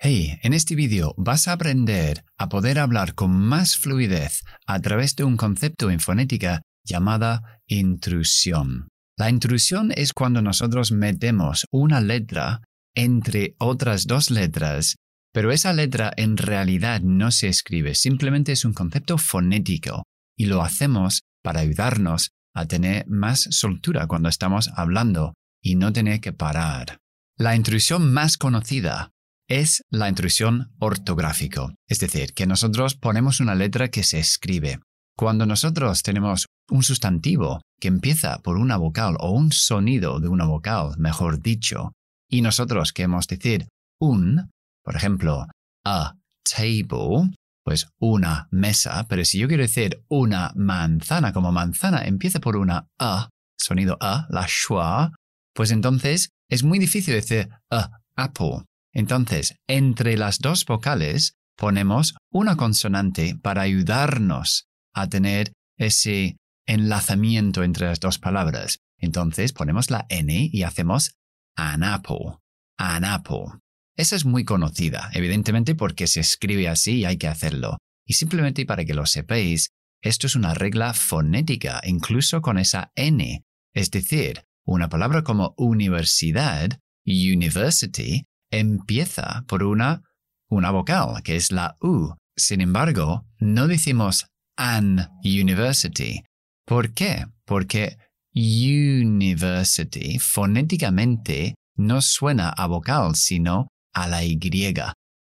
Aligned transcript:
Hey, 0.00 0.38
en 0.44 0.52
este 0.52 0.76
vídeo 0.76 1.12
vas 1.16 1.48
a 1.48 1.52
aprender 1.54 2.24
a 2.36 2.48
poder 2.48 2.78
hablar 2.78 3.16
con 3.16 3.32
más 3.32 3.76
fluidez 3.76 4.44
a 4.64 4.78
través 4.78 5.16
de 5.16 5.24
un 5.24 5.36
concepto 5.36 5.90
en 5.90 5.98
fonética 5.98 6.62
llamada 6.84 7.60
intrusión. 7.66 8.86
La 9.16 9.28
intrusión 9.28 9.90
es 9.92 10.12
cuando 10.12 10.40
nosotros 10.40 10.92
metemos 10.92 11.66
una 11.72 12.00
letra 12.00 12.60
entre 12.94 13.56
otras 13.58 14.06
dos 14.06 14.30
letras, 14.30 14.94
pero 15.32 15.50
esa 15.50 15.72
letra 15.72 16.12
en 16.16 16.36
realidad 16.36 17.00
no 17.00 17.32
se 17.32 17.48
escribe, 17.48 17.96
simplemente 17.96 18.52
es 18.52 18.64
un 18.64 18.74
concepto 18.74 19.18
fonético 19.18 20.04
y 20.36 20.46
lo 20.46 20.62
hacemos 20.62 21.22
para 21.42 21.58
ayudarnos 21.58 22.30
a 22.54 22.66
tener 22.66 23.04
más 23.08 23.48
soltura 23.50 24.06
cuando 24.06 24.28
estamos 24.28 24.70
hablando 24.76 25.34
y 25.60 25.74
no 25.74 25.92
tener 25.92 26.20
que 26.20 26.32
parar. 26.32 26.98
La 27.36 27.56
intrusión 27.56 28.12
más 28.12 28.36
conocida 28.36 29.10
es 29.48 29.82
la 29.90 30.08
intrusión 30.08 30.72
ortográfico, 30.78 31.72
es 31.88 31.98
decir, 31.98 32.34
que 32.34 32.46
nosotros 32.46 32.94
ponemos 32.94 33.40
una 33.40 33.54
letra 33.54 33.88
que 33.88 34.04
se 34.04 34.18
escribe. 34.18 34.78
Cuando 35.16 35.46
nosotros 35.46 36.02
tenemos 36.02 36.46
un 36.70 36.82
sustantivo 36.82 37.62
que 37.80 37.88
empieza 37.88 38.38
por 38.38 38.58
una 38.58 38.76
vocal 38.76 39.16
o 39.18 39.30
un 39.30 39.50
sonido 39.50 40.20
de 40.20 40.28
una 40.28 40.44
vocal, 40.44 40.94
mejor 40.98 41.40
dicho, 41.40 41.92
y 42.30 42.42
nosotros 42.42 42.92
queremos 42.92 43.26
decir 43.26 43.68
un, 44.00 44.50
por 44.84 44.96
ejemplo, 44.96 45.46
a 45.84 46.14
table, 46.44 47.30
pues 47.64 47.88
una 47.98 48.48
mesa, 48.50 49.06
pero 49.08 49.24
si 49.24 49.38
yo 49.38 49.48
quiero 49.48 49.62
decir 49.62 50.02
una 50.08 50.52
manzana, 50.54 51.32
como 51.32 51.52
manzana 51.52 52.04
empieza 52.04 52.38
por 52.38 52.56
una 52.56 52.86
a, 52.98 53.30
sonido 53.58 53.96
a, 54.00 54.26
la 54.30 54.46
schwa, 54.46 55.12
pues 55.54 55.70
entonces 55.70 56.30
es 56.50 56.62
muy 56.62 56.78
difícil 56.78 57.14
decir 57.14 57.48
a 57.70 57.90
apple. 58.14 58.62
Entonces, 58.92 59.56
entre 59.66 60.16
las 60.16 60.38
dos 60.38 60.64
vocales 60.64 61.34
ponemos 61.56 62.14
una 62.32 62.56
consonante 62.56 63.36
para 63.40 63.62
ayudarnos 63.62 64.68
a 64.94 65.08
tener 65.08 65.52
ese 65.76 66.36
enlazamiento 66.66 67.62
entre 67.62 67.86
las 67.86 68.00
dos 68.00 68.18
palabras. 68.18 68.78
Entonces 68.98 69.52
ponemos 69.52 69.90
la 69.90 70.06
N 70.08 70.50
y 70.52 70.62
hacemos 70.62 71.16
anapo, 71.56 72.40
anapo. 72.78 73.58
Esa 73.96 74.16
es 74.16 74.24
muy 74.24 74.44
conocida, 74.44 75.10
evidentemente 75.12 75.74
porque 75.74 76.06
se 76.06 76.20
escribe 76.20 76.68
así 76.68 76.98
y 76.98 77.04
hay 77.04 77.16
que 77.16 77.28
hacerlo. 77.28 77.78
Y 78.06 78.14
simplemente 78.14 78.64
para 78.64 78.84
que 78.84 78.94
lo 78.94 79.06
sepáis, 79.06 79.70
esto 80.02 80.26
es 80.26 80.36
una 80.36 80.54
regla 80.54 80.94
fonética, 80.94 81.80
incluso 81.84 82.40
con 82.40 82.58
esa 82.58 82.92
N. 82.94 83.42
Es 83.74 83.90
decir, 83.90 84.44
una 84.64 84.88
palabra 84.88 85.24
como 85.24 85.54
universidad, 85.56 86.78
university, 87.04 88.24
empieza 88.50 89.44
por 89.46 89.62
una, 89.62 90.02
una 90.48 90.70
vocal, 90.70 91.22
que 91.22 91.36
es 91.36 91.52
la 91.52 91.76
U. 91.80 92.14
Sin 92.36 92.60
embargo, 92.60 93.26
no 93.38 93.66
decimos 93.66 94.26
an 94.56 95.08
university. 95.24 96.22
¿Por 96.64 96.92
qué? 96.94 97.26
Porque 97.44 97.96
university 98.34 100.18
fonéticamente 100.18 101.54
no 101.76 102.02
suena 102.02 102.50
a 102.50 102.66
vocal, 102.66 103.14
sino 103.14 103.68
a 103.94 104.08
la 104.08 104.24
Y. 104.24 104.38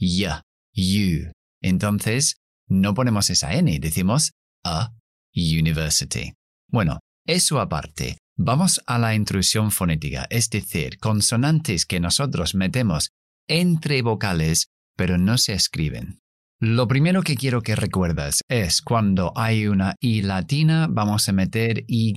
Y, 0.00 0.26
you. 0.74 1.32
Entonces, 1.62 2.36
no 2.68 2.94
ponemos 2.94 3.30
esa 3.30 3.54
N, 3.54 3.78
decimos 3.78 4.32
a 4.64 4.92
university. 5.34 6.32
Bueno, 6.70 7.00
eso 7.26 7.60
aparte, 7.60 8.18
Vamos 8.40 8.80
a 8.86 8.98
la 8.98 9.16
intrusión 9.16 9.72
fonética, 9.72 10.28
es 10.30 10.48
decir, 10.48 10.98
consonantes 11.00 11.86
que 11.86 11.98
nosotros 11.98 12.54
metemos 12.54 13.10
entre 13.48 14.00
vocales 14.02 14.68
pero 14.96 15.18
no 15.18 15.38
se 15.38 15.54
escriben. 15.54 16.20
Lo 16.60 16.88
primero 16.88 17.22
que 17.22 17.36
quiero 17.36 17.62
que 17.62 17.76
recuerdas 17.76 18.40
es 18.48 18.80
cuando 18.82 19.32
hay 19.36 19.66
una 19.66 19.94
I 20.00 20.22
latina 20.22 20.88
vamos 20.90 21.28
a 21.28 21.32
meter 21.32 21.84
Y. 21.86 22.14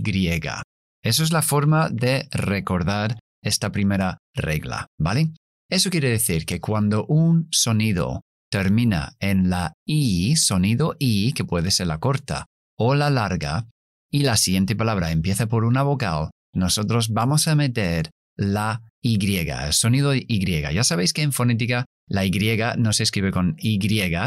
Eso 1.04 1.24
es 1.24 1.31
la 1.31 1.42
forma 1.42 1.90
de 1.90 2.28
recordar 2.31 3.20
esta 3.44 3.72
primera 3.72 4.18
regla, 4.36 4.88
¿vale? 5.00 5.31
Eso 5.70 5.90
quiere 5.90 6.10
decir 6.10 6.46
que 6.46 6.60
cuando 6.60 7.06
un 7.06 7.48
sonido 7.52 8.22
termina 8.52 9.14
en 9.20 9.50
la 9.50 9.74
I, 9.88 10.36
sonido 10.36 10.96
I, 11.00 11.34
que 11.34 11.46
puede 11.46 11.72
ser 11.72 11.88
la 11.88 12.00
corta 12.00 12.46
o 12.78 12.96
la 12.96 13.10
larga, 13.10 13.68
y 14.12 14.24
la 14.24 14.38
siguiente 14.38 14.76
palabra 14.76 15.12
empieza 15.12 15.48
por 15.48 15.64
una 15.64 15.84
vocal, 15.84 16.30
nosotros 16.54 17.10
vamos 17.10 17.48
a 17.48 17.56
meter 17.56 18.12
la 18.36 18.82
Y, 19.02 19.18
el 19.38 19.74
sonido 19.74 20.14
Y. 20.14 20.46
Ya 20.74 20.84
sabéis 20.84 21.14
que 21.14 21.22
en 21.22 21.32
fonética 21.32 21.86
la 22.08 22.26
Y 22.26 22.32
no 22.78 22.94
se 22.94 23.04
escribe 23.04 23.32
con 23.32 23.56
Y, 23.58 23.80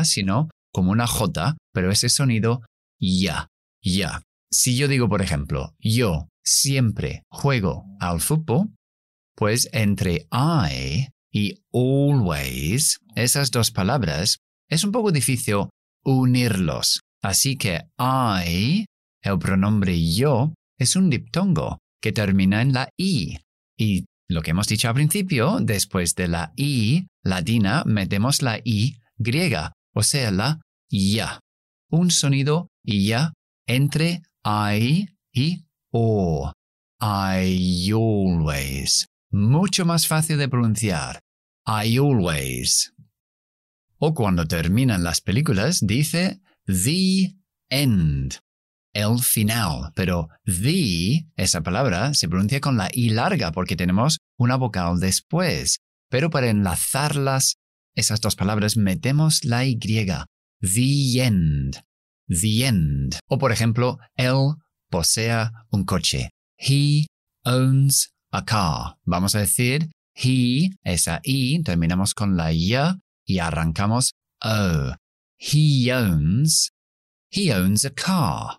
sino 0.05 0.49
como 0.73 0.91
una 0.91 1.07
J, 1.07 1.57
pero 1.73 1.91
ese 1.91 2.09
sonido 2.09 2.63
ya, 2.99 3.49
ya. 3.83 4.23
Si 4.51 4.77
yo 4.77 4.89
digo, 4.89 5.09
por 5.09 5.23
ejemplo, 5.23 5.75
yo 5.79 6.29
siempre 6.45 7.23
juego 7.31 7.85
al 8.01 8.21
fútbol, 8.21 8.69
pues 9.37 9.69
entre 9.73 10.27
I 10.33 11.09
y 11.33 11.63
always, 11.73 12.99
esas 13.17 13.51
dos 13.51 13.71
palabras, 13.71 14.39
es 14.69 14.85
un 14.85 14.93
poco 14.93 15.11
difícil 15.11 15.67
unirlos. 16.05 17.01
Así 17.23 17.57
que 17.57 17.83
I 17.99 18.87
el 19.25 19.39
pronombre 19.39 19.99
yo 20.13 20.53
es 20.79 20.97
un 20.97 21.11
diptongo 21.11 21.79
que 22.01 22.13
termina 22.13 22.61
en 22.61 22.73
la 22.75 22.91
i. 22.97 23.39
Y 23.77 24.05
lo 24.29 24.43
que 24.43 24.51
hemos 24.51 24.69
dicho 24.69 24.89
al 24.89 24.95
principio, 24.95 25.59
después 25.61 26.15
de 26.15 26.29
la 26.29 26.53
i 26.57 27.07
latina 27.25 27.83
metemos 27.87 28.43
la 28.43 28.61
i 28.63 28.99
griega, 29.17 29.73
o 29.95 30.03
sea, 30.03 30.31
la 30.31 30.61
ya. 30.91 31.41
Un 31.91 32.11
sonido 32.11 32.69
ya 32.85 33.33
entre 33.67 34.23
I 34.45 35.09
y 35.33 35.65
o. 35.91 36.53
I 37.01 37.91
always. 37.93 39.07
Mucho 39.31 39.85
más 39.85 40.07
fácil 40.07 40.39
de 40.39 40.49
pronunciar. 40.49 41.21
I 41.67 41.99
always. 41.99 42.93
O 43.99 44.13
cuando 44.13 44.47
terminan 44.47 45.03
las 45.03 45.21
películas 45.21 45.81
dice 45.81 46.41
the 46.67 47.35
end 47.71 48.39
el 48.95 49.19
final, 49.21 49.93
pero 49.95 50.29
the, 50.45 51.27
esa 51.37 51.61
palabra, 51.63 52.15
se 52.15 52.29
pronuncia 52.29 52.61
con 52.61 52.77
la 52.77 52.89
i 52.93 53.11
larga 53.11 53.53
porque 53.53 53.77
tenemos 53.77 54.19
una 54.39 54.57
vocal 54.57 55.01
después. 55.01 55.81
Pero 56.09 56.31
para 56.31 56.49
enlazarlas, 56.49 57.57
esas 57.95 58.21
dos 58.21 58.37
palabras, 58.37 58.77
metemos 58.77 59.45
la 59.45 59.65
y. 59.67 59.77
The 60.61 61.23
end. 61.23 61.77
The 62.29 62.67
end. 62.67 63.19
O 63.29 63.39
por 63.39 63.53
ejemplo, 63.53 63.99
él 64.17 64.55
posea 64.91 65.51
un 65.71 65.85
coche. 65.85 66.31
He 66.57 67.07
owns 67.45 68.13
a 68.31 68.45
car. 68.45 68.97
Vamos 69.05 69.35
a 69.35 69.41
decir 69.41 69.91
he, 70.15 70.71
esa 70.85 71.21
i, 71.25 71.63
terminamos 71.63 72.15
con 72.15 72.37
la 72.37 72.53
ya 72.53 72.99
y 73.27 73.41
arrancamos 73.41 74.13
o. 74.41 74.95
He 75.39 75.93
owns. 75.93 76.71
He 77.31 77.53
owns 77.53 77.85
a 77.85 77.91
car. 77.91 78.59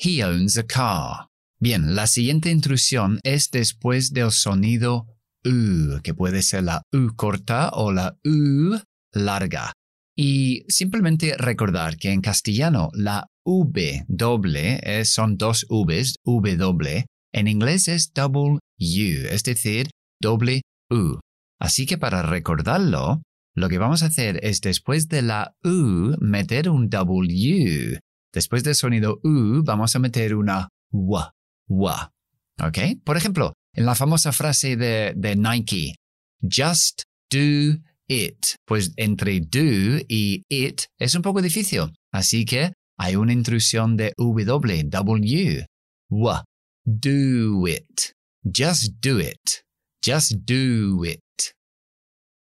He 0.00 0.22
owns 0.22 0.56
a 0.56 0.62
car. 0.62 1.26
Bien, 1.58 1.96
la 1.96 2.06
siguiente 2.06 2.52
intrusión 2.52 3.18
es 3.24 3.50
después 3.50 4.12
del 4.12 4.30
sonido 4.30 5.08
U, 5.44 6.00
que 6.04 6.14
puede 6.14 6.42
ser 6.42 6.62
la 6.62 6.82
U 6.92 7.16
corta 7.16 7.70
o 7.70 7.90
la 7.90 8.16
U 8.24 8.78
larga. 9.12 9.72
Y 10.16 10.62
simplemente 10.68 11.36
recordar 11.36 11.96
que 11.96 12.12
en 12.12 12.20
castellano 12.20 12.90
la 12.92 13.26
V 13.44 14.04
doble 14.06 15.04
son 15.04 15.36
dos 15.36 15.66
Vs, 15.68 16.14
V 16.24 16.56
doble. 16.56 17.06
En 17.32 17.48
inglés 17.48 17.88
es 17.88 18.12
double 18.12 18.60
U, 18.78 19.26
es 19.30 19.42
decir, 19.42 19.90
doble 20.20 20.62
U. 20.90 21.18
Así 21.60 21.86
que 21.86 21.98
para 21.98 22.22
recordarlo, 22.22 23.22
lo 23.56 23.68
que 23.68 23.78
vamos 23.78 24.04
a 24.04 24.06
hacer 24.06 24.38
es 24.44 24.60
después 24.60 25.08
de 25.08 25.22
la 25.22 25.54
U 25.64 26.14
meter 26.20 26.68
un 26.68 26.88
W 26.88 27.98
Después 28.32 28.62
del 28.62 28.74
sonido 28.74 29.20
U 29.22 29.62
vamos 29.64 29.94
a 29.96 29.98
meter 29.98 30.34
una 30.34 30.68
wa, 30.90 31.32
wa. 31.68 32.12
¿Ok? 32.60 32.78
Por 33.04 33.16
ejemplo, 33.16 33.54
en 33.72 33.86
la 33.86 33.94
famosa 33.94 34.32
frase 34.32 34.76
de, 34.76 35.36
Nike, 35.36 35.94
just 36.42 37.02
do 37.30 37.78
it. 38.08 38.46
Pues 38.66 38.92
entre 38.96 39.40
do 39.40 40.00
y 40.08 40.42
it 40.48 40.82
es 40.98 41.14
un 41.14 41.22
poco 41.22 41.40
difícil. 41.40 41.92
Así 42.12 42.44
que 42.44 42.72
hay 42.98 43.16
una 43.16 43.32
intrusión 43.32 43.96
de 43.96 44.12
W, 44.16 44.84
W. 44.84 45.66
Wa. 46.10 46.44
Do 46.84 47.68
it. 47.68 48.12
Just 48.44 48.94
do 49.00 49.20
it. 49.20 49.62
Just 50.04 50.32
do 50.44 51.04
it. 51.04 51.20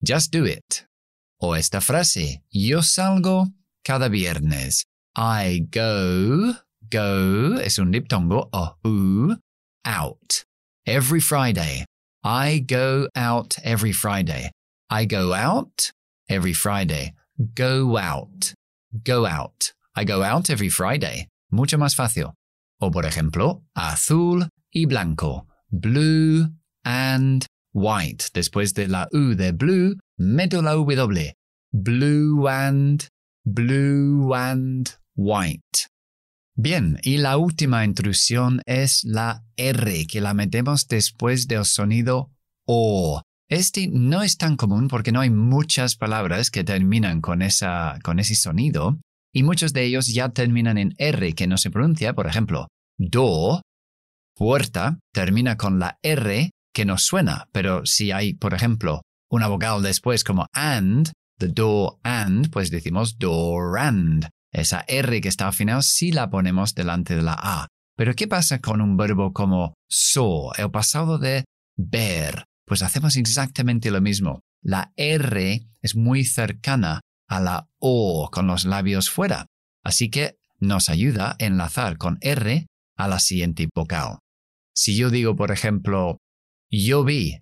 Just 0.02 0.34
do 0.34 0.46
it. 0.46 0.86
O 1.42 1.56
esta 1.56 1.82
frase, 1.82 2.44
yo 2.52 2.82
salgo 2.82 3.48
cada 3.84 4.08
viernes. 4.08 4.86
I 5.16 5.68
go, 5.72 6.54
go 6.90 7.58
es 7.62 7.80
un 7.80 7.92
diptongo 7.92 8.50
o 8.54 8.76
u, 8.84 9.36
out. 9.86 10.44
Every 10.86 11.20
Friday. 11.20 11.86
I 12.24 12.60
go 12.60 13.08
out 13.16 13.58
every 13.64 13.92
Friday. 13.92 14.52
I 14.90 15.06
go 15.06 15.34
out 15.34 15.92
every 16.30 16.54
Friday. 16.54 17.14
Go 17.54 17.98
out. 17.98 18.54
Go 19.04 19.26
out. 19.26 19.72
I 19.96 20.04
go 20.04 20.24
out 20.24 20.50
every 20.50 20.70
Friday. 20.70 21.28
Mucho 21.52 21.78
más 21.78 21.96
fácil. 21.96 22.34
O 22.82 22.90
por 22.92 23.04
ejemplo, 23.04 23.64
azul 23.76 24.48
y 24.74 24.86
blanco. 24.86 25.46
Blue 25.72 26.48
and 26.84 27.46
white. 27.74 28.30
Después 28.34 28.74
de 28.74 28.88
la 28.88 29.08
U 29.14 29.36
de 29.36 29.52
blue, 29.52 29.96
meto 30.18 30.62
la 30.62 30.74
W. 30.74 31.34
Blue 31.72 32.48
and, 32.48 33.08
blue 33.54 34.34
and 34.34 34.90
white. 35.16 35.88
Bien, 36.56 37.00
y 37.04 37.18
la 37.18 37.38
última 37.38 37.86
intrusión 37.86 38.62
es 38.66 39.04
la 39.06 39.44
R, 39.56 40.06
que 40.08 40.22
la 40.22 40.34
metemos 40.34 40.88
después 40.88 41.48
del 41.48 41.66
sonido 41.66 42.32
O. 42.66 43.22
Este 43.50 43.88
no 43.88 44.22
es 44.22 44.38
tan 44.38 44.58
común 44.58 44.90
porque 44.90 45.12
no 45.12 45.22
hay 45.22 45.30
muchas 45.30 45.96
palabras 45.96 46.52
que 46.52 46.64
terminan 46.64 47.22
con, 47.22 47.42
esa, 47.42 47.98
con 48.04 48.20
ese 48.20 48.36
sonido, 48.36 49.00
y 49.34 49.44
muchos 49.44 49.74
de 49.74 49.86
ellos 49.86 50.14
ya 50.14 50.30
terminan 50.30 50.78
en 50.78 50.94
R 50.98 51.34
que 51.34 51.48
no 51.48 51.58
se 51.58 51.72
pronuncia, 51.72 52.14
por 52.14 52.28
ejemplo, 52.28 52.68
do, 52.98 53.62
puerta, 54.36 55.00
termina 55.14 55.58
con 55.58 55.80
la 55.80 55.98
R 56.04 56.52
que 56.74 56.86
no 56.86 56.98
suena, 56.98 57.48
pero 57.52 57.86
si 57.86 58.12
hay, 58.12 58.34
por 58.34 58.54
ejemplo, 58.54 59.02
una 59.32 59.48
vocal 59.48 59.82
después 59.82 60.24
como 60.24 60.46
and, 60.54 61.12
the 61.40 61.48
door 61.48 62.00
and, 62.04 62.50
pues 62.52 62.70
decimos 62.70 63.18
door 63.18 63.80
and. 63.80 64.30
Esa 64.52 64.84
R 64.88 65.22
que 65.22 65.28
está 65.28 65.48
al 65.48 65.54
final 65.54 65.84
sí 65.84 66.12
la 66.12 66.30
ponemos 66.30 66.74
delante 66.76 67.16
de 67.16 67.22
la 67.22 67.36
A. 67.38 67.68
Pero 67.96 68.16
¿qué 68.16 68.28
pasa 68.28 68.60
con 68.60 68.82
un 68.82 68.96
verbo 68.98 69.34
como 69.34 69.74
so, 69.90 70.54
el 70.56 70.72
pasado 70.72 71.18
de 71.18 71.46
ver? 71.76 72.46
Pues 72.66 72.82
hacemos 72.82 73.18
exactamente 73.18 73.92
lo 73.92 74.02
mismo. 74.02 74.42
La 74.62 74.92
R 74.96 75.68
es 75.82 75.96
muy 75.96 76.24
cercana 76.24 77.02
a 77.28 77.40
la 77.40 77.68
O 77.80 78.30
con 78.32 78.48
los 78.48 78.66
labios 78.66 79.10
fuera. 79.10 79.46
Así 79.84 80.10
que 80.10 80.38
nos 80.60 80.90
ayuda 80.90 81.32
a 81.32 81.36
enlazar 81.40 81.98
con 81.98 82.18
R 82.22 82.68
a 82.98 83.08
la 83.08 83.20
siguiente 83.20 83.68
vocal. 83.74 84.20
Si 84.74 84.96
yo 84.96 85.10
digo, 85.10 85.36
por 85.36 85.52
ejemplo, 85.52 86.18
yo 86.70 87.04
vi 87.04 87.42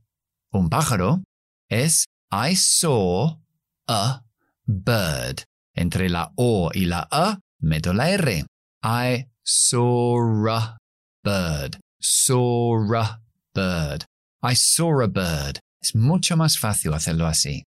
un 0.51 0.69
pájaro, 0.69 1.23
es 1.69 2.05
I 2.31 2.55
saw 2.55 3.39
a 3.88 4.22
bird. 4.66 5.44
Entre 5.75 6.10
la 6.10 6.31
O 6.36 6.72
y 6.74 6.86
la 6.86 7.07
A 7.12 7.39
meto 7.60 7.94
la 7.94 8.10
R. 8.10 8.45
I 8.84 9.25
saw 9.44 10.48
a 10.50 10.78
bird. 11.24 11.80
Saw 12.00 12.94
a 12.95 13.22
bird. 13.54 14.06
I 14.44 14.56
saw 14.56 15.01
a 15.01 15.07
bird. 15.07 15.60
Es 15.81 15.95
mucho 15.95 16.36
más 16.36 16.57
fácil 16.57 16.94
hacerlo 16.94 17.28
así. 17.28 17.63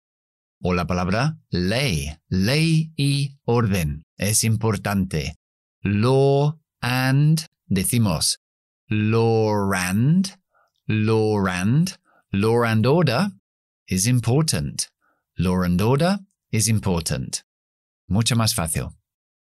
O 0.64 0.74
la 0.74 0.86
palabra 0.86 1.38
ley. 1.52 2.18
Ley 2.30 2.92
y 2.98 3.38
orden. 3.46 4.04
Es 4.18 4.44
importante. 4.44 5.36
Law 5.84 6.60
and. 6.82 7.46
Decimos 7.68 8.38
law 8.90 9.72
and. 9.74 10.36
Law 10.88 11.46
and. 11.48 11.98
Law 12.32 12.64
and 12.64 12.86
order 12.86 13.30
is 13.88 14.08
important. 14.08 14.88
Law 15.42 15.64
and 15.64 15.82
order 15.82 16.20
is 16.52 16.68
important. 16.68 17.44
Mucho 18.10 18.36
más 18.36 18.54
fácil. 18.54 18.90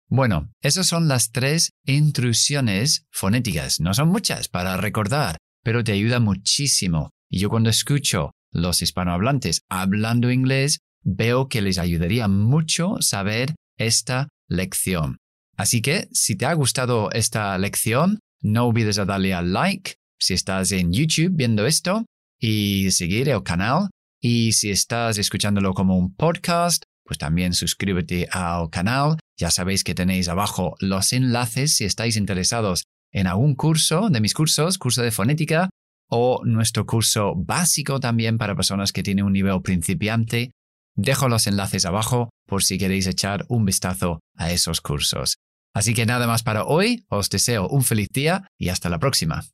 Bueno, 0.09 0.51
esas 0.63 0.87
son 0.87 1.09
las 1.09 1.31
tres 1.31 1.73
intrusiones 1.85 3.05
fonéticas. 3.11 3.81
No 3.81 3.93
son 3.93 4.09
muchas 4.09 4.49
para 4.49 4.79
recordar, 4.79 5.37
pero 5.63 5.85
te 5.85 5.93
ayuda 5.93 6.21
muchísimo. 6.21 7.11
Y 7.29 7.41
yo 7.41 7.51
cuando 7.51 7.69
escucho 7.69 8.31
los 8.51 8.81
hispanohablantes 8.81 9.61
hablando 9.69 10.31
inglés, 10.31 10.79
veo 11.03 11.51
que 11.51 11.61
les 11.61 11.77
ayudaría 11.77 12.29
mucho 12.29 12.97
saber 13.01 13.55
esta 13.77 14.29
lección. 14.49 15.19
Así 15.55 15.83
que, 15.83 16.09
si 16.13 16.35
te 16.35 16.47
ha 16.47 16.55
gustado 16.55 17.11
esta 17.11 17.59
lección, 17.59 18.21
no 18.41 18.69
olvides 18.69 18.97
darle 18.97 19.35
al 19.35 19.53
like 19.53 19.97
si 20.19 20.33
estás 20.33 20.73
en 20.73 20.95
YouTube 20.95 21.33
viendo 21.35 21.67
esto 21.67 22.07
y 22.41 22.91
seguir 22.91 23.29
el 23.29 23.43
canal. 23.43 23.91
Y 24.27 24.53
si 24.53 24.71
estás 24.71 25.19
escuchándolo 25.19 25.75
como 25.75 25.99
un 25.99 26.15
podcast, 26.15 26.85
pues 27.05 27.19
también 27.19 27.53
suscríbete 27.53 28.27
al 28.33 28.71
canal. 28.71 29.19
Ya 29.37 29.51
sabéis 29.51 29.85
que 29.85 29.95
tenéis 29.95 30.29
abajo 30.29 30.77
los 30.81 31.13
enlaces 31.13 31.77
si 31.77 31.85
estáis 31.85 32.17
interesados 32.17 32.85
en 33.13 33.27
algún 33.27 33.55
curso 33.55 34.09
de 34.09 34.23
mis 34.23 34.33
cursos, 34.33 34.79
curso 34.79 35.03
de 35.03 35.11
fonética 35.11 35.69
o 36.09 36.41
nuestro 36.47 36.87
curso 36.87 37.35
básico 37.37 38.01
también 38.01 38.39
para 38.39 38.57
personas 38.57 38.93
que 38.93 39.03
tienen 39.03 39.27
un 39.27 39.35
nivel 39.35 39.61
principiante. 39.61 40.53
Dejo 40.97 41.29
los 41.29 41.47
enlaces 41.47 41.85
abajo 41.85 42.31
por 42.47 42.65
si 42.65 42.79
queréis 42.79 43.07
echar 43.07 43.45
un 43.51 43.67
vistazo 43.67 44.21
a 44.39 44.53
esos 44.53 44.81
cursos. 44.81 45.37
Así 45.75 45.93
que 45.93 46.07
nada 46.07 46.27
más 46.27 46.43
para 46.43 46.65
hoy, 46.65 47.05
os 47.11 47.29
deseo 47.29 47.69
un 47.69 47.83
feliz 47.83 48.09
día 48.11 48.47
y 48.59 48.71
hasta 48.71 48.89
la 48.89 48.99
próxima. 48.99 49.45